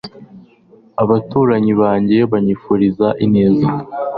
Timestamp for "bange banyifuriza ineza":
1.81-3.67